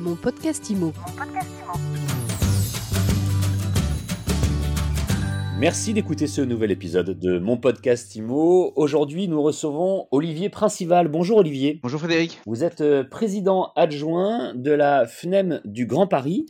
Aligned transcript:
Mon 0.00 0.16
podcast 0.16 0.70
IMO. 0.70 0.94
Merci 5.58 5.92
d'écouter 5.92 6.26
ce 6.26 6.40
nouvel 6.40 6.70
épisode 6.70 7.10
de 7.18 7.38
mon 7.38 7.58
podcast 7.58 8.14
IMO. 8.16 8.72
Aujourd'hui, 8.76 9.28
nous 9.28 9.42
recevons 9.42 10.08
Olivier 10.10 10.48
Principal. 10.48 11.08
Bonjour 11.08 11.36
Olivier. 11.36 11.80
Bonjour 11.82 12.00
Frédéric. 12.00 12.40
Vous 12.46 12.64
êtes 12.64 12.80
euh, 12.80 13.04
président 13.04 13.72
adjoint 13.76 14.54
de 14.54 14.70
la 14.70 15.06
FNEM 15.06 15.60
du 15.66 15.84
Grand 15.84 16.06
Paris. 16.06 16.46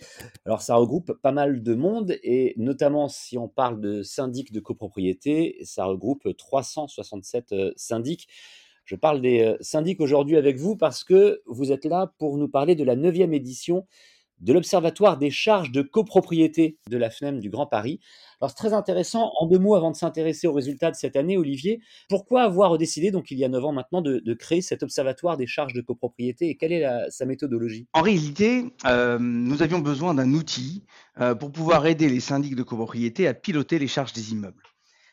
Alors 0.47 0.63
ça 0.63 0.77
regroupe 0.77 1.13
pas 1.21 1.33
mal 1.33 1.65
de 1.65 1.75
monde 1.75 2.19
et 2.23 2.55
notamment 2.57 3.09
si 3.09 3.37
on 3.37 3.49
parle 3.49 3.81
de 3.81 4.05
syndics 4.05 4.53
de 4.53 4.61
copropriété, 4.61 5.59
ça 5.65 5.87
regroupe 5.87 6.37
367 6.37 7.51
euh, 7.51 7.73
syndics. 7.75 8.29
Je 8.91 8.97
parle 8.97 9.21
des 9.21 9.43
euh, 9.43 9.57
syndics 9.61 10.01
aujourd'hui 10.01 10.37
avec 10.37 10.57
vous 10.57 10.75
parce 10.75 11.05
que 11.05 11.43
vous 11.47 11.71
êtes 11.71 11.85
là 11.85 12.13
pour 12.19 12.37
nous 12.39 12.49
parler 12.49 12.75
de 12.75 12.83
la 12.83 12.97
9e 12.97 13.33
édition 13.33 13.87
de 14.41 14.53
l'Observatoire 14.53 15.17
des 15.17 15.31
charges 15.31 15.71
de 15.71 15.81
copropriété 15.81 16.77
de 16.89 16.97
la 16.97 17.09
FNEM 17.09 17.39
du 17.39 17.51
Grand 17.51 17.67
Paris. 17.67 18.01
Alors 18.41 18.51
c'est 18.51 18.57
très 18.57 18.73
intéressant, 18.73 19.31
en 19.39 19.47
deux 19.47 19.61
mots 19.61 19.77
avant 19.77 19.93
de 19.93 19.97
s'intéresser 19.97 20.49
aux 20.49 20.53
résultats 20.53 20.91
de 20.91 20.97
cette 20.97 21.15
année, 21.15 21.37
Olivier, 21.37 21.81
pourquoi 22.09 22.43
avoir 22.43 22.77
décidé, 22.79 23.13
donc 23.13 23.31
il 23.31 23.39
y 23.39 23.45
a 23.45 23.49
neuf 23.49 23.65
ans 23.65 23.71
maintenant, 23.71 24.03
de, 24.03 24.35
créer 24.35 24.61
cet 24.61 24.83
Observatoire 24.83 25.37
des 25.37 25.47
charges 25.47 25.73
de 25.73 25.83
copropriété 25.83 26.49
et 26.49 26.57
quelle 26.57 26.73
est 26.73 26.85
sa 27.11 27.27
méthodologie? 27.27 27.87
En 27.93 28.03
réalité, 28.03 28.65
euh, 28.87 29.21
nous 29.21 29.63
avions 29.63 29.79
besoin 29.79 30.15
d'un 30.15 30.33
outil 30.33 30.83
euh, 31.21 31.37
pour 31.37 31.53
pouvoir 31.53 31.87
aider 31.87 32.09
les 32.09 32.19
syndics 32.19 32.57
de 32.57 32.65
copropriété 32.65 33.29
à 33.29 33.35
piloter 33.35 33.79
les 33.79 33.87
charges 33.87 34.15
des 34.15 34.33
immeubles. 34.33 34.65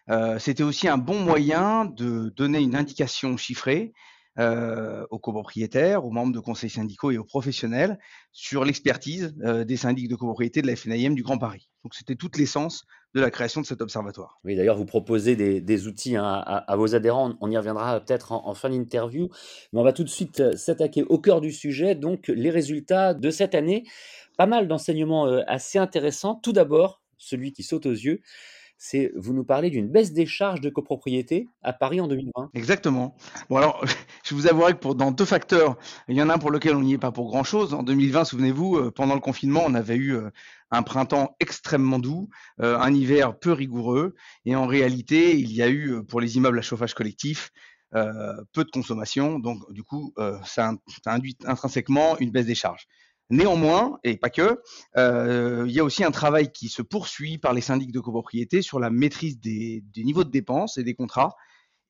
Euh, 0.09 0.39
c'était 0.39 0.63
aussi 0.63 0.87
un 0.87 0.97
bon 0.97 1.19
moyen 1.19 1.85
de 1.85 2.29
donner 2.35 2.59
une 2.59 2.75
indication 2.75 3.35
chiffrée 3.37 3.93
euh, 4.39 5.05
aux 5.09 5.19
copropriétaires, 5.19 6.05
aux 6.05 6.11
membres 6.11 6.31
de 6.31 6.39
conseils 6.39 6.69
syndicaux 6.69 7.11
et 7.11 7.17
aux 7.17 7.23
professionnels 7.23 7.97
sur 8.31 8.63
l'expertise 8.63 9.35
euh, 9.43 9.63
des 9.63 9.77
syndics 9.77 10.07
de 10.07 10.15
copropriété 10.15 10.61
de 10.61 10.67
la 10.67 10.75
FNIM 10.75 11.15
du 11.15 11.23
Grand 11.23 11.39
Paris. 11.39 11.69
Donc 11.83 11.95
c'était 11.95 12.15
toute 12.15 12.37
l'essence 12.37 12.85
de 13.15 13.21
la 13.21 13.31
création 13.31 13.61
de 13.61 13.65
cet 13.65 13.81
observatoire. 13.81 14.39
Oui, 14.43 14.55
d'ailleurs, 14.55 14.77
vous 14.77 14.85
proposez 14.85 15.35
des, 15.35 15.87
outils 15.87 16.15
hein, 16.15 16.23
à, 16.23 16.75
vos 16.75 16.93
adhérents. 16.93 17.33
On 17.41 17.49
y 17.49 17.57
reviendra 17.57 17.99
peut-être 17.99 18.31
en, 18.31 18.53
fin 18.53 18.69
d'interview. 18.69 19.29
Mais 19.73 19.79
on 19.79 19.83
va 19.83 19.93
tout 19.93 20.03
de 20.03 20.09
suite 20.09 20.55
s'attaquer 20.55 21.03
au 21.03 21.17
cœur 21.17 21.41
du 21.41 21.51
sujet, 21.51 21.95
donc 21.95 22.27
les 22.27 22.51
résultats 22.51 23.13
de 23.13 23.31
cette 23.31 23.55
année. 23.55 23.85
Pas 24.37 24.45
mal 24.45 24.67
d'enseignements 24.67 25.25
assez 25.47 25.79
intéressants. 25.79 26.35
Tout 26.35 26.51
d'abord, 26.51 27.01
celui 27.17 27.53
qui 27.53 27.63
saute 27.63 27.87
aux 27.87 27.91
yeux, 27.91 28.21
c'est 28.77 29.11
vous 29.15 29.33
nous 29.33 29.43
parlez 29.43 29.69
d'une 29.69 29.87
baisse 29.87 30.13
des 30.13 30.25
charges 30.25 30.61
de 30.61 30.69
copropriété 30.69 31.49
à 31.61 31.73
Paris 31.73 31.99
en 31.99 32.07
2020. 32.07 32.51
Exactement. 32.53 33.15
Bon 33.49 33.57
alors, 33.57 33.83
je 34.23 34.35
vous 34.35 34.47
avouerai 34.47 34.77
que 34.77 34.93
dans 34.93 35.11
deux 35.11 35.25
facteurs, 35.25 35.77
il 36.07 36.15
y 36.15 36.21
en 36.21 36.29
a 36.29 36.35
un 36.35 36.37
pour 36.37 36.51
lequel 36.51 36.75
on 36.75 36.81
n'y 36.81 36.93
est 36.93 36.99
pas 36.99 37.11
pour 37.11 37.27
grand-chose. 37.27 37.73
En 37.73 37.83
2020, 37.83 38.25
souvenez-vous, 38.25 38.77
euh, 38.77 38.91
pendant 38.91 39.15
le 39.15 39.19
confinement, 39.19 39.63
on 39.65 39.73
avait 39.73 39.95
eu 39.95 40.15
euh, 40.15 40.29
un 40.71 40.83
printemps 40.83 41.35
extrêmement 41.39 41.99
doux, 41.99 42.29
euh, 42.61 42.77
un 42.77 42.93
hiver 42.93 43.37
peu 43.37 43.51
rigoureux, 43.51 44.15
et 44.45 44.55
en 44.55 44.67
réalité, 44.67 45.37
il 45.37 45.51
y 45.51 45.61
a 45.61 45.69
eu 45.69 46.03
pour 46.07 46.21
les 46.21 46.37
immeubles 46.37 46.59
à 46.59 46.61
chauffage 46.61 46.93
collectif 46.93 47.51
peu 47.91 48.63
de 48.63 48.69
consommation, 48.69 49.39
donc 49.39 49.59
du 49.71 49.81
coup, 49.81 50.13
ça 50.43 50.73
induit 51.05 51.37
intrinsèquement 51.45 52.17
une 52.19 52.31
baisse 52.31 52.45
des 52.45 52.53
charges. 52.53 52.85
Néanmoins, 53.29 53.99
et 54.03 54.15
pas 54.15 54.29
que, 54.29 54.61
euh, 54.95 55.65
il 55.67 55.73
y 55.73 55.79
a 55.79 55.83
aussi 55.83 56.03
un 56.03 56.11
travail 56.11 56.51
qui 56.51 56.69
se 56.69 56.81
poursuit 56.81 57.37
par 57.37 57.53
les 57.53 57.61
syndics 57.61 57.91
de 57.91 57.99
copropriété 57.99 58.61
sur 58.61 58.79
la 58.79 58.89
maîtrise 58.89 59.39
des, 59.39 59.83
niveaux 59.97 60.23
de 60.23 60.31
dépenses 60.31 60.77
et 60.77 60.83
des 60.83 60.95
contrats. 60.95 61.35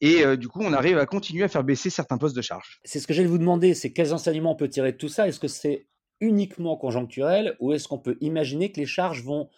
Et 0.01 0.23
euh, 0.23 0.35
du 0.35 0.47
coup, 0.47 0.61
on 0.61 0.73
arrive 0.73 0.97
à 0.97 1.05
continuer 1.05 1.43
à 1.43 1.47
faire 1.47 1.63
baisser 1.63 1.89
certains 1.89 2.17
postes 2.17 2.35
de 2.35 2.41
charge. 2.41 2.79
C'est 2.83 2.99
ce 2.99 3.07
que 3.07 3.13
j'allais 3.13 3.27
vous 3.27 3.37
demander, 3.37 3.73
c'est 3.73 3.93
quels 3.93 4.13
enseignements 4.13 4.53
on 4.53 4.55
peut 4.55 4.69
tirer 4.69 4.91
de 4.91 4.97
tout 4.97 5.09
ça? 5.09 5.27
Est-ce 5.27 5.39
que 5.39 5.47
c'est 5.47 5.87
uniquement 6.19 6.75
conjoncturel 6.75 7.55
ou 7.59 7.73
est-ce 7.73 7.87
qu'on 7.87 7.99
peut 7.99 8.17
imaginer 8.21 8.71
que 8.71 8.79
les 8.79 8.87
charges 8.87 9.23
vont 9.23 9.49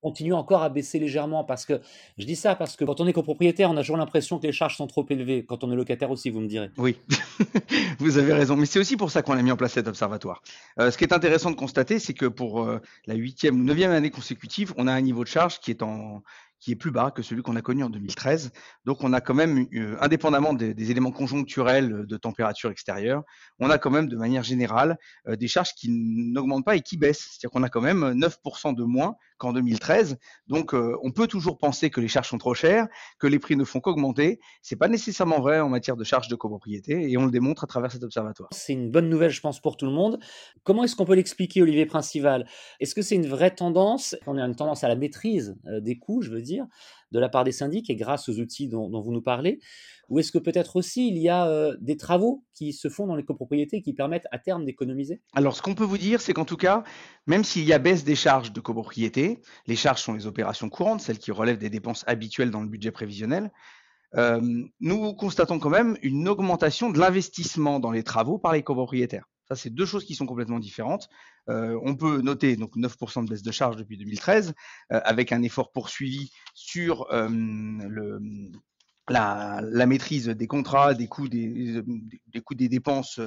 continue 0.00 0.32
encore 0.32 0.62
à 0.62 0.68
baisser 0.68 0.98
légèrement 0.98 1.44
parce 1.44 1.66
que 1.66 1.80
je 2.18 2.24
dis 2.24 2.36
ça 2.36 2.54
parce 2.54 2.76
que 2.76 2.84
quand 2.84 3.00
on 3.00 3.06
est 3.06 3.12
copropriétaire, 3.12 3.70
on 3.70 3.76
a 3.76 3.80
toujours 3.80 3.96
l'impression 3.96 4.38
que 4.38 4.46
les 4.46 4.52
charges 4.52 4.76
sont 4.76 4.86
trop 4.86 5.04
élevées. 5.08 5.44
Quand 5.44 5.64
on 5.64 5.72
est 5.72 5.76
locataire 5.76 6.10
aussi, 6.10 6.30
vous 6.30 6.40
me 6.40 6.48
direz. 6.48 6.70
Oui, 6.76 6.98
vous 7.98 8.18
avez 8.18 8.32
raison. 8.32 8.56
Mais 8.56 8.66
c'est 8.66 8.78
aussi 8.78 8.96
pour 8.96 9.10
ça 9.10 9.22
qu'on 9.22 9.36
a 9.36 9.42
mis 9.42 9.50
en 9.50 9.56
place 9.56 9.72
cet 9.72 9.88
observatoire. 9.88 10.42
Euh, 10.78 10.90
ce 10.90 10.98
qui 10.98 11.04
est 11.04 11.12
intéressant 11.12 11.50
de 11.50 11.56
constater, 11.56 11.98
c'est 11.98 12.14
que 12.14 12.26
pour 12.26 12.62
euh, 12.62 12.80
la 13.06 13.14
huitième 13.14 13.60
ou 13.60 13.64
neuvième 13.64 13.90
année 13.90 14.10
consécutive, 14.10 14.72
on 14.76 14.86
a 14.86 14.92
un 14.92 15.00
niveau 15.00 15.24
de 15.24 15.28
charge 15.28 15.60
qui 15.60 15.70
est 15.70 15.82
en 15.82 16.22
qui 16.60 16.72
est 16.72 16.76
plus 16.76 16.90
bas 16.90 17.10
que 17.10 17.22
celui 17.22 17.42
qu'on 17.42 17.56
a 17.56 17.62
connu 17.62 17.84
en 17.84 17.90
2013. 17.90 18.50
Donc 18.84 19.04
on 19.04 19.12
a 19.12 19.20
quand 19.20 19.34
même, 19.34 19.66
euh, 19.74 19.96
indépendamment 20.00 20.54
des, 20.54 20.90
éléments 20.90 21.12
conjoncturels 21.12 22.06
de 22.06 22.16
température 22.16 22.70
extérieure, 22.70 23.22
on 23.58 23.70
a 23.70 23.78
quand 23.78 23.90
même 23.90 24.08
de 24.08 24.16
manière 24.16 24.42
générale 24.42 24.98
euh, 25.28 25.36
des 25.36 25.48
charges 25.48 25.74
qui 25.74 25.88
n'augmentent 25.90 26.64
pas 26.64 26.76
et 26.76 26.80
qui 26.80 26.96
baissent. 26.96 27.28
C'est-à-dire 27.30 27.50
qu'on 27.50 27.62
a 27.62 27.68
quand 27.68 27.80
même 27.80 28.12
9% 28.12 28.74
de 28.74 28.84
moins 28.84 29.16
qu'en 29.38 29.52
2013. 29.52 30.18
Donc 30.48 30.74
euh, 30.74 30.96
on 31.02 31.10
peut 31.10 31.26
toujours 31.26 31.58
penser 31.58 31.90
que 31.90 32.00
les 32.00 32.08
charges 32.08 32.28
sont 32.28 32.38
trop 32.38 32.54
chères, 32.54 32.86
que 33.18 33.26
les 33.26 33.38
prix 33.38 33.56
ne 33.56 33.64
font 33.64 33.80
qu'augmenter. 33.80 34.40
C'est 34.62 34.76
pas 34.76 34.88
nécessairement 34.88 35.40
vrai 35.40 35.60
en 35.60 35.68
matière 35.68 35.96
de 35.96 36.04
charges 36.04 36.28
de 36.28 36.34
copropriété 36.34 37.10
et 37.10 37.16
on 37.16 37.24
le 37.24 37.30
démontre 37.30 37.64
à 37.64 37.66
travers 37.66 37.90
cet 37.92 38.02
observatoire. 38.02 38.50
C'est 38.52 38.72
une 38.72 38.90
bonne 38.90 39.08
nouvelle, 39.08 39.30
je 39.30 39.40
pense, 39.40 39.60
pour 39.60 39.76
tout 39.76 39.86
le 39.86 39.92
monde. 39.92 40.18
Comment 40.64 40.84
est-ce 40.84 40.96
qu'on 40.96 41.06
peut 41.06 41.14
l'expliquer, 41.14 41.62
Olivier 41.62 41.86
Principal? 41.86 42.46
Est-ce 42.80 42.94
que 42.94 43.02
c'est 43.02 43.14
une 43.14 43.26
vraie 43.26 43.54
tendance? 43.54 44.16
On 44.26 44.36
a 44.36 44.42
une 44.42 44.56
tendance 44.56 44.84
à 44.84 44.88
la 44.88 44.96
maîtrise 44.96 45.56
des 45.64 45.98
coûts, 45.98 46.22
je 46.22 46.30
veux 46.30 46.42
dire 46.42 46.66
de 47.12 47.18
la 47.18 47.28
part 47.28 47.44
des 47.44 47.52
syndics 47.52 47.90
et 47.90 47.96
grâce 47.96 48.28
aux 48.28 48.38
outils 48.38 48.68
dont, 48.68 48.88
vous 49.00 49.12
nous 49.12 49.22
parlez 49.22 49.60
Ou 50.08 50.18
est-ce 50.18 50.32
que 50.32 50.38
peut-être 50.38 50.76
aussi 50.76 51.08
il 51.08 51.18
y 51.18 51.28
a 51.28 51.46
euh, 51.46 51.76
des 51.80 51.96
travaux 51.96 52.44
qui 52.54 52.72
se 52.72 52.88
font 52.88 53.06
dans 53.06 53.16
les 53.16 53.24
copropriétés 53.24 53.82
qui 53.82 53.92
permettent 53.92 54.26
à 54.30 54.38
terme 54.38 54.64
d'économiser? 54.64 55.20
Alors 55.34 55.56
ce 55.56 55.62
qu'on 55.62 55.74
peut 55.74 55.84
vous 55.84 55.98
dire, 55.98 56.20
c'est 56.20 56.32
qu'en 56.32 56.44
tout 56.44 56.56
cas, 56.56 56.84
même 57.26 57.44
s'il 57.44 57.64
y 57.64 57.72
a 57.72 57.78
baisse 57.78 58.04
des 58.04 58.14
charges 58.14 58.52
de 58.52 58.60
copropriété, 58.60 59.40
les 59.66 59.76
charges 59.76 60.02
sont 60.02 60.14
les 60.14 60.26
opérations 60.26 60.68
courantes, 60.68 61.00
celles 61.00 61.18
qui 61.18 61.30
relèvent 61.30 61.58
des 61.58 61.70
dépenses 61.70 62.04
habituelles 62.06 62.50
dans 62.50 62.62
le 62.62 62.68
budget 62.68 62.90
prévisionnel, 62.90 63.50
euh, 64.16 64.40
nous 64.80 65.14
constatons 65.14 65.58
quand 65.58 65.70
même 65.70 65.96
une 66.02 66.28
augmentation 66.28 66.90
de 66.90 66.98
l'investissement 66.98 67.78
dans 67.78 67.90
les 67.90 68.02
travaux 68.02 68.38
par 68.38 68.52
les 68.52 68.62
copropriétaires. 68.62 69.26
Ça, 69.48 69.56
c'est 69.56 69.70
deux 69.70 69.86
choses 69.86 70.04
qui 70.04 70.14
sont 70.14 70.26
complètement 70.26 70.58
différentes. 70.58 71.08
Euh, 71.48 71.78
on 71.82 71.96
peut 71.96 72.20
noter 72.20 72.56
donc 72.56 72.76
9% 72.76 73.24
de 73.24 73.30
baisse 73.30 73.42
de 73.42 73.50
charge 73.50 73.76
depuis 73.76 73.96
2013, 73.96 74.54
euh, 74.92 75.00
avec 75.04 75.32
un 75.32 75.42
effort 75.42 75.72
poursuivi 75.72 76.30
sur 76.54 77.10
euh, 77.12 77.28
la, 79.08 79.86
maîtrise 79.86 80.26
des 80.28 80.46
contrats, 80.46 80.92
des 80.92 81.08
coûts 81.08 81.28
des, 81.28 81.82
des 82.26 82.40
coûts 82.42 82.54
des 82.54 82.68
dépenses 82.68 83.20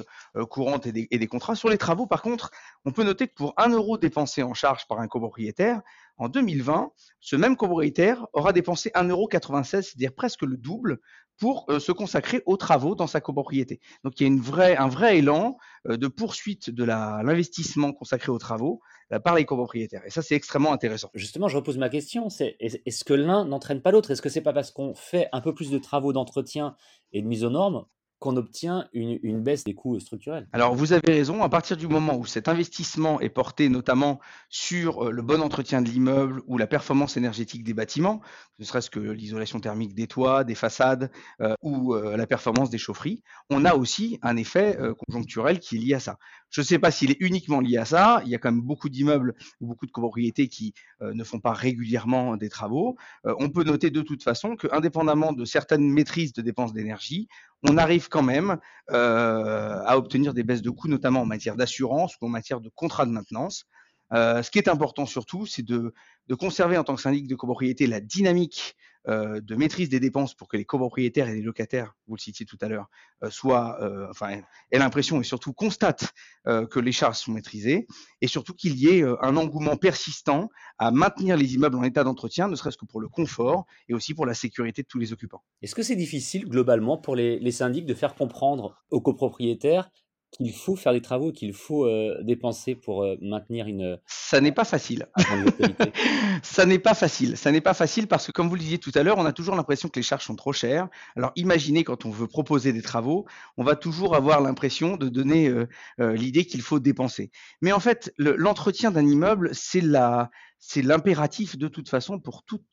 courantes 0.48 0.86
et 0.86 0.92
des, 0.92 1.08
et 1.10 1.18
des, 1.18 1.26
contrats. 1.26 1.56
Sur 1.56 1.70
les 1.70 1.78
travaux, 1.78 2.06
par 2.06 2.22
contre, 2.22 2.52
on 2.84 2.92
peut 2.92 3.02
noter 3.02 3.26
que 3.26 3.34
pour 3.34 3.52
1 3.56 3.70
euro 3.70 3.98
dépensé 3.98 4.44
en 4.44 4.54
charge 4.54 4.86
par 4.86 5.00
un 5.00 5.08
copropriétaire, 5.08 5.82
en 6.16 6.28
2020, 6.28 6.92
ce 7.20 7.36
même 7.36 7.56
copropriétaire 7.56 8.26
aura 8.32 8.52
dépensé 8.52 8.90
1,96 8.90 9.10
euro, 9.10 9.28
c'est-à-dire 9.30 10.14
presque 10.14 10.42
le 10.42 10.56
double, 10.56 11.00
pour 11.38 11.66
euh, 11.70 11.80
se 11.80 11.92
consacrer 11.92 12.42
aux 12.46 12.56
travaux 12.56 12.94
dans 12.94 13.06
sa 13.06 13.20
copropriété. 13.20 13.80
Donc 14.04 14.20
il 14.20 14.26
y 14.26 14.30
a 14.30 14.82
un 14.82 14.88
vrai 14.88 15.18
élan 15.18 15.56
euh, 15.88 15.96
de 15.96 16.06
poursuite 16.06 16.70
de 16.70 16.84
l'investissement 16.84 17.92
consacré 17.92 18.30
aux 18.30 18.38
travaux 18.38 18.80
euh, 19.12 19.18
par 19.18 19.34
les 19.34 19.44
copropriétaires. 19.44 20.02
Et 20.06 20.10
ça, 20.10 20.22
c'est 20.22 20.34
extrêmement 20.34 20.72
intéressant. 20.72 21.10
Justement, 21.14 21.48
je 21.48 21.56
repose 21.56 21.78
ma 21.78 21.88
question, 21.88 22.28
est-ce 22.28 23.04
que 23.04 23.14
l'un 23.14 23.44
n'entraîne 23.44 23.82
pas 23.82 23.90
l'autre? 23.90 24.10
Est-ce 24.10 24.22
que 24.22 24.28
c'est 24.28 24.40
pas 24.40 24.52
parce 24.52 24.70
qu'on 24.70 24.94
fait 24.94 25.28
un 25.32 25.40
peu 25.40 25.54
plus 25.54 25.70
de 25.70 25.78
travaux 25.78 26.12
d'entretien 26.12 26.76
et 27.12 27.22
de 27.22 27.26
mise 27.26 27.44
aux 27.44 27.50
normes 27.50 27.86
qu'on 28.22 28.36
obtient 28.36 28.88
une, 28.92 29.42
baisse 29.42 29.64
des 29.64 29.74
coûts 29.74 29.98
structurels. 29.98 30.46
Alors 30.52 30.76
vous 30.76 30.92
avez 30.92 31.12
raison, 31.12 31.42
à 31.42 31.48
partir 31.48 31.76
du 31.76 31.88
moment 31.88 32.16
où 32.16 32.24
cet 32.24 32.48
investissement 32.48 33.20
est 33.20 33.28
porté 33.28 33.68
notamment 33.68 34.20
sur 34.48 35.08
euh, 35.08 35.10
le 35.10 35.22
bon 35.22 35.42
entretien 35.42 35.82
de 35.82 35.88
l'immeuble 35.88 36.40
ou 36.46 36.56
la 36.56 36.68
performance 36.68 37.16
énergétique 37.16 37.64
des 37.64 37.74
bâtiments, 37.74 38.20
ne 38.60 38.64
serait-ce 38.64 38.90
que 38.90 39.00
l'isolation 39.00 39.58
thermique 39.58 39.94
des 39.94 40.06
toits, 40.06 40.44
des 40.44 40.54
façades 40.54 41.10
euh, 41.40 41.54
ou 41.62 41.94
euh, 41.94 42.16
la 42.16 42.28
performance 42.28 42.70
des 42.70 42.78
chaufferies, 42.78 43.24
on 43.50 43.64
a 43.64 43.74
aussi 43.74 44.20
un 44.22 44.36
effet 44.36 44.78
conjoncturel 45.08 45.58
qui 45.58 45.76
est 45.76 45.80
lié 45.80 45.94
à 45.94 46.00
ça. 46.00 46.16
Je 46.50 46.60
ne 46.60 46.66
sais 46.66 46.78
pas 46.78 46.92
s'il 46.92 47.10
est 47.10 47.20
uniquement 47.20 47.60
lié 47.60 47.78
à 47.78 47.84
ça, 47.84 48.22
il 48.24 48.30
y 48.30 48.36
a 48.36 48.38
quand 48.38 48.52
même 48.52 48.60
beaucoup 48.60 48.88
d'immeubles 48.88 49.34
ou 49.60 49.66
beaucoup 49.66 49.86
de 49.86 49.90
copropriétés 49.90 50.46
qui 50.48 50.74
ne 51.00 51.24
font 51.24 51.40
pas 51.40 51.52
régulièrement 51.52 52.36
des 52.36 52.48
travaux. 52.48 52.96
on 53.24 53.48
peut 53.48 53.64
noter 53.64 53.90
de 53.90 54.02
toute 54.02 54.22
façon 54.22 54.54
que, 54.54 54.68
indépendamment 54.70 55.32
de 55.32 55.44
certaines 55.44 55.88
maîtrises 55.90 56.32
de 56.32 56.42
dépenses 56.42 56.72
d'énergie, 56.72 57.28
on 57.68 57.76
arrive 57.76 58.08
quand 58.08 58.22
même 58.22 58.58
euh, 58.90 59.78
à 59.84 59.96
obtenir 59.96 60.34
des 60.34 60.42
baisses 60.42 60.62
de 60.62 60.70
coûts, 60.70 60.88
notamment 60.88 61.22
en 61.22 61.26
matière 61.26 61.56
d'assurance 61.56 62.16
ou 62.20 62.26
en 62.26 62.28
matière 62.28 62.60
de 62.60 62.70
contrat 62.74 63.06
de 63.06 63.10
maintenance. 63.10 63.64
Euh, 64.12 64.42
ce 64.42 64.50
qui 64.50 64.58
est 64.58 64.68
important 64.68 65.06
surtout, 65.06 65.46
c'est 65.46 65.62
de, 65.62 65.94
conserver 66.38 66.78
en 66.78 66.84
tant 66.84 66.94
que 66.94 67.00
syndic 67.00 67.26
de 67.26 67.34
copropriété 67.34 67.86
la 67.86 68.00
dynamique 68.00 68.74
de 69.06 69.54
maîtrise 69.56 69.88
des 69.88 70.00
dépenses 70.00 70.34
pour 70.34 70.48
que 70.48 70.56
les 70.56 70.64
copropriétaires 70.64 71.28
et 71.28 71.34
les 71.34 71.42
locataires, 71.42 71.94
vous 72.06 72.16
le 72.16 72.20
citiez 72.20 72.46
tout 72.46 72.58
à 72.60 72.68
l'heure, 72.68 72.88
euh, 73.24 73.30
soient, 73.30 73.78
enfin, 74.10 74.40
aient 74.70 74.78
l'impression 74.78 75.20
et 75.20 75.24
surtout 75.24 75.52
constatent 75.52 76.12
que 76.44 76.80
les 76.80 76.92
charges 76.92 77.18
sont 77.18 77.32
maîtrisées 77.32 77.86
et 78.20 78.26
surtout 78.26 78.54
qu'il 78.54 78.76
y 78.76 78.88
ait 78.88 79.02
un 79.02 79.36
engouement 79.36 79.76
persistant 79.76 80.48
à 80.78 80.90
maintenir 80.90 81.36
les 81.36 81.54
immeubles 81.54 81.76
en 81.76 81.82
état 81.82 82.04
d'entretien, 82.04 82.48
ne 82.48 82.56
serait-ce 82.56 82.76
que 82.76 82.86
pour 82.86 83.00
le 83.00 83.08
confort 83.08 83.66
et 83.88 83.94
aussi 83.94 84.14
pour 84.14 84.26
la 84.26 84.34
sécurité 84.34 84.82
de 84.82 84.88
tous 84.88 84.98
les 84.98 85.12
occupants. 85.12 85.42
Est-ce 85.62 85.74
que 85.74 85.82
c'est 85.82 85.96
difficile 85.96 86.48
globalement 86.48 86.98
pour 86.98 87.16
les, 87.16 87.38
les 87.38 87.52
syndics 87.52 87.86
de 87.86 87.94
faire 87.94 88.14
comprendre 88.14 88.76
aux 88.90 89.00
copropriétaires 89.00 89.90
qu'il 90.32 90.52
faut 90.52 90.76
faire 90.76 90.92
des 90.92 91.00
travaux, 91.00 91.30
qu'il 91.30 91.52
faut 91.52 91.88
dépenser 92.22 92.74
pour 92.74 93.06
maintenir 93.20 93.66
une. 93.66 93.98
Ça 94.06 94.40
n'est 94.40 94.52
pas 94.52 94.64
facile. 94.64 95.06
ça 96.42 96.66
n'est 96.66 96.78
pas 96.78 96.94
facile. 96.94 97.36
Ça 97.36 97.52
n'est 97.52 97.60
pas 97.60 97.74
facile 97.74 98.08
parce 98.08 98.26
que, 98.26 98.32
comme 98.32 98.48
vous 98.48 98.54
le 98.54 98.60
disiez 98.60 98.78
tout 98.78 98.92
à 98.94 99.02
l'heure, 99.02 99.18
on 99.18 99.26
a 99.26 99.32
toujours 99.32 99.54
l'impression 99.54 99.88
que 99.88 99.98
les 99.98 100.02
charges 100.02 100.24
sont 100.24 100.36
trop 100.36 100.52
chères. 100.52 100.88
Alors, 101.16 101.32
imaginez 101.36 101.84
quand 101.84 102.06
on 102.06 102.10
veut 102.10 102.26
proposer 102.26 102.72
des 102.72 102.82
travaux, 102.82 103.26
on 103.56 103.62
va 103.62 103.76
toujours 103.76 104.16
avoir 104.16 104.40
l'impression 104.40 104.96
de 104.96 105.08
donner 105.08 105.52
l'idée 105.98 106.46
qu'il 106.46 106.62
faut 106.62 106.80
dépenser. 106.80 107.30
Mais 107.60 107.72
en 107.72 107.80
fait, 107.80 108.12
l'entretien 108.18 108.90
d'un 108.90 109.06
immeuble, 109.06 109.50
c'est 109.52 109.82
la, 109.82 110.30
c'est 110.64 110.80
l'impératif 110.80 111.58
de 111.58 111.66
toute 111.66 111.88
façon 111.88 112.14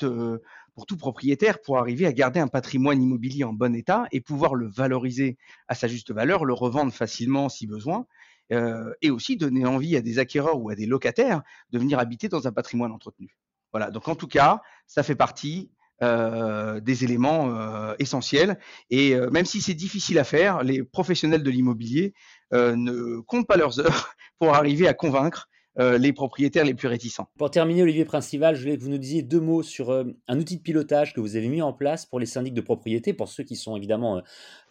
euh, 0.04 0.38
pour 0.76 0.86
tout 0.86 0.98
propriétaire 0.98 1.60
pour 1.60 1.80
arriver 1.80 2.06
à 2.06 2.14
garder 2.14 2.40
un 2.40 2.48
patrimoine 2.48 3.02
immobilier 3.02 3.44
en 3.44 3.52
bon 3.52 3.76
état 3.76 4.06
et 4.12 4.22
pouvoir 4.22 4.54
le 4.54 4.68
valoriser 4.68 5.40
à 5.68 5.74
sa 5.74 5.88
juste 5.88 6.12
valeur, 6.12 6.46
le 6.46 6.54
revendre 6.54 6.94
facilement 6.94 7.50
si 7.50 7.66
besoin, 7.66 8.06
euh, 8.54 8.94
et 9.02 9.10
aussi 9.10 9.38
donner 9.38 9.66
envie 9.66 9.98
à 9.98 10.02
des 10.02 10.20
acquéreurs 10.20 10.62
ou 10.62 10.70
à 10.70 10.76
des 10.76 10.86
locataires 10.86 11.42
de 11.72 11.80
venir 11.80 11.98
habiter 11.98 12.30
dans 12.30 12.48
un 12.48 12.52
patrimoine 12.52 12.92
entretenu. 12.92 13.36
Voilà, 13.74 13.90
donc 13.90 14.08
en 14.08 14.16
tout 14.16 14.28
cas, 14.28 14.62
ça 14.86 15.02
fait 15.02 15.16
partie 15.16 15.72
euh, 16.04 16.80
des 16.80 17.04
éléments 17.04 17.96
essentiels. 17.98 18.60
Et 18.92 19.16
même 19.32 19.46
si 19.46 19.62
c'est 19.62 19.74
difficile 19.74 20.20
à 20.20 20.24
faire, 20.24 20.64
les 20.64 20.84
professionnels 20.84 21.44
de 21.44 21.50
l'immobilier 21.50 22.14
ne 22.52 23.20
comptent 23.22 23.48
pas 23.48 23.58
leurs 23.58 23.80
heures 23.80 24.14
pour 24.40 24.54
arriver 24.54 24.88
à 24.88 24.94
convaincre 24.94 25.49
euh, 25.80 25.98
les 25.98 26.12
propriétaires 26.12 26.66
les 26.66 26.74
plus 26.74 26.88
réticents. 26.88 27.30
Pour 27.38 27.52
terminer, 27.52 27.84
Olivier 27.84 28.04
Principal, 28.04 28.56
je 28.56 28.62
voulais 28.62 28.78
que 28.78 28.84
vous 28.84 28.90
nous 28.90 28.98
disiez 28.98 29.22
deux 29.22 29.40
mots 29.40 29.64
sur 29.64 29.92
euh, 29.92 30.04
un 30.28 30.38
outil 30.38 30.58
de 30.58 30.62
pilotage 30.62 31.14
que 31.14 31.22
vous 31.22 31.38
avez 31.38 31.48
mis 31.48 31.62
en 31.62 31.72
place 31.72 32.06
pour 32.06 32.20
les 32.20 32.26
syndics 32.26 32.54
de 32.54 32.62
propriété, 32.62 33.14
pour 33.14 33.30
ceux 33.30 33.44
qui 33.44 33.56
sont 33.56 33.78
évidemment 33.78 34.18
euh, 34.18 34.22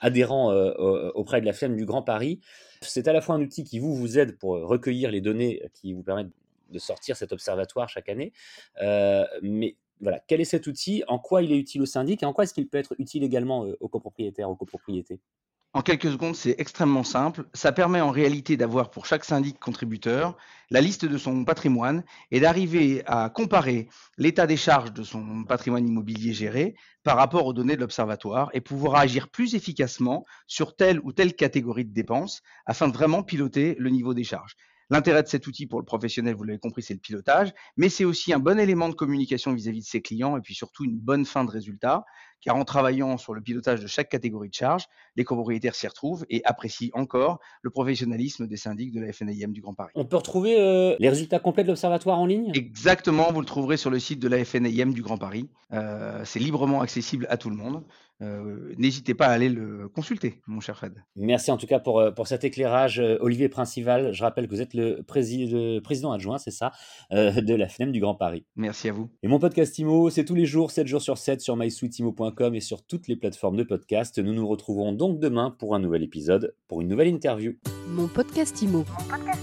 adhérents 0.00 0.52
auprès 1.14 1.40
de 1.40 1.46
la 1.46 1.52
FEM 1.52 1.76
du 1.76 1.86
Grand 1.86 2.02
Paris. 2.02 2.40
C'est 2.82 3.08
à 3.08 3.12
la 3.12 3.20
fois 3.20 3.36
un 3.36 3.40
outil 3.40 3.64
qui 3.64 3.78
vous, 3.78 3.94
vous 3.94 4.18
aide 4.18 4.38
pour 4.38 4.50
recueillir 4.54 5.10
les 5.10 5.20
données 5.20 5.62
qui 5.74 5.94
vous 5.94 6.02
permettent 6.02 6.30
de 6.70 6.78
sortir 6.78 7.16
cet 7.16 7.32
observatoire 7.32 7.88
chaque 7.88 8.08
année, 8.08 8.32
mais 9.42 9.76
voilà, 10.00 10.20
quel 10.26 10.40
est 10.40 10.44
cet 10.44 10.66
outil, 10.66 11.02
en 11.08 11.18
quoi 11.18 11.42
il 11.42 11.52
est 11.52 11.58
utile 11.58 11.82
au 11.82 11.86
syndic 11.86 12.22
et 12.22 12.26
en 12.26 12.32
quoi 12.32 12.44
est-ce 12.44 12.54
qu'il 12.54 12.68
peut 12.68 12.78
être 12.78 12.94
utile 12.98 13.24
également 13.24 13.66
aux 13.80 13.88
copropriétaires, 13.88 14.48
aux 14.48 14.56
copropriétés? 14.56 15.20
En 15.74 15.82
quelques 15.82 16.10
secondes, 16.10 16.34
c'est 16.34 16.54
extrêmement 16.58 17.04
simple. 17.04 17.44
Ça 17.52 17.72
permet 17.72 18.00
en 18.00 18.10
réalité 18.10 18.56
d'avoir 18.56 18.90
pour 18.90 19.04
chaque 19.04 19.24
syndic 19.24 19.60
contributeur 19.60 20.36
la 20.70 20.80
liste 20.80 21.04
de 21.04 21.18
son 21.18 21.44
patrimoine 21.44 22.04
et 22.30 22.40
d'arriver 22.40 23.02
à 23.06 23.28
comparer 23.28 23.88
l'état 24.16 24.46
des 24.46 24.56
charges 24.56 24.92
de 24.92 25.02
son 25.02 25.44
patrimoine 25.44 25.86
immobilier 25.86 26.32
géré 26.32 26.74
par 27.04 27.16
rapport 27.16 27.44
aux 27.46 27.52
données 27.52 27.76
de 27.76 27.80
l'observatoire 27.80 28.50
et 28.54 28.62
pouvoir 28.62 28.96
agir 28.96 29.28
plus 29.28 29.54
efficacement 29.54 30.24
sur 30.46 30.74
telle 30.74 31.00
ou 31.00 31.12
telle 31.12 31.34
catégorie 31.34 31.84
de 31.84 31.92
dépenses 31.92 32.42
afin 32.64 32.88
de 32.88 32.94
vraiment 32.94 33.22
piloter 33.22 33.76
le 33.78 33.90
niveau 33.90 34.14
des 34.14 34.24
charges. 34.24 34.56
L'intérêt 34.90 35.22
de 35.22 35.28
cet 35.28 35.46
outil 35.46 35.66
pour 35.66 35.80
le 35.80 35.84
professionnel, 35.84 36.34
vous 36.34 36.44
l'avez 36.44 36.58
compris, 36.58 36.82
c'est 36.82 36.94
le 36.94 37.00
pilotage, 37.00 37.52
mais 37.76 37.90
c'est 37.90 38.06
aussi 38.06 38.32
un 38.32 38.38
bon 38.38 38.58
élément 38.58 38.88
de 38.88 38.94
communication 38.94 39.52
vis-à-vis 39.52 39.80
de 39.80 39.86
ses 39.86 40.00
clients 40.00 40.38
et 40.38 40.40
puis 40.40 40.54
surtout 40.54 40.84
une 40.84 40.98
bonne 40.98 41.26
fin 41.26 41.44
de 41.44 41.50
résultat, 41.50 42.04
car 42.40 42.56
en 42.56 42.64
travaillant 42.64 43.18
sur 43.18 43.34
le 43.34 43.40
pilotage 43.40 43.80
de 43.80 43.86
chaque 43.86 44.08
catégorie 44.08 44.48
de 44.48 44.54
charge, 44.54 44.84
les 45.16 45.24
copropriétaires 45.24 45.74
s'y 45.74 45.86
retrouvent 45.86 46.24
et 46.30 46.42
apprécient 46.44 46.90
encore 46.94 47.40
le 47.62 47.70
professionnalisme 47.70 48.46
des 48.46 48.56
syndics 48.56 48.92
de 48.92 49.00
la 49.00 49.12
FNIM 49.12 49.52
du 49.52 49.60
Grand 49.60 49.74
Paris. 49.74 49.92
On 49.94 50.04
peut 50.04 50.16
retrouver 50.16 50.60
euh, 50.60 50.96
les 50.98 51.08
résultats 51.08 51.38
complets 51.38 51.64
de 51.64 51.68
l'observatoire 51.68 52.18
en 52.18 52.26
ligne? 52.26 52.52
Exactement, 52.54 53.32
vous 53.32 53.40
le 53.40 53.46
trouverez 53.46 53.76
sur 53.76 53.90
le 53.90 53.98
site 53.98 54.20
de 54.20 54.28
la 54.28 54.44
FNIM 54.44 54.92
du 54.92 55.02
Grand 55.02 55.18
Paris. 55.18 55.48
Euh, 55.72 56.22
c'est 56.24 56.38
librement 56.38 56.80
accessible 56.80 57.26
à 57.30 57.36
tout 57.36 57.50
le 57.50 57.56
monde. 57.56 57.84
Euh, 58.20 58.74
n'hésitez 58.78 59.14
pas 59.14 59.26
à 59.26 59.30
aller 59.30 59.48
le 59.48 59.88
consulter, 59.88 60.40
mon 60.48 60.58
cher 60.58 60.76
Fred. 60.76 61.04
Merci 61.14 61.52
en 61.52 61.56
tout 61.56 61.68
cas 61.68 61.78
pour, 61.78 62.02
pour 62.16 62.26
cet 62.26 62.42
éclairage, 62.42 63.00
Olivier 63.20 63.48
Principal. 63.48 64.12
Je 64.12 64.24
rappelle 64.24 64.48
que 64.48 64.54
vous 64.54 64.60
êtes 64.60 64.74
le, 64.74 65.02
président 65.02 66.10
adjoint, 66.10 66.38
c'est 66.38 66.50
ça, 66.50 66.72
de 67.12 67.54
la 67.54 67.68
FNIM 67.68 67.92
du 67.92 68.00
Grand 68.00 68.16
Paris. 68.16 68.44
Merci 68.56 68.88
à 68.88 68.92
vous. 68.92 69.08
Et 69.22 69.28
mon 69.28 69.38
podcast 69.38 69.78
IMO, 69.78 70.10
c'est 70.10 70.24
tous 70.24 70.34
les 70.34 70.46
jours, 70.46 70.72
7 70.72 70.88
jours 70.88 71.02
sur 71.02 71.16
7 71.16 71.40
sur 71.40 71.54
mysweetimo.com 71.54 72.27
et 72.54 72.60
sur 72.60 72.82
toutes 72.82 73.08
les 73.08 73.16
plateformes 73.16 73.56
de 73.56 73.62
podcast. 73.62 74.18
Nous 74.18 74.32
nous 74.32 74.46
retrouverons 74.46 74.92
donc 74.92 75.18
demain 75.18 75.54
pour 75.58 75.74
un 75.74 75.78
nouvel 75.78 76.02
épisode, 76.02 76.54
pour 76.68 76.80
une 76.80 76.88
nouvelle 76.88 77.08
interview. 77.08 77.54
Mon 77.88 78.06
podcast 78.06 78.60
IMO. 78.62 78.78
Mon 78.78 79.08
podcast 79.08 79.42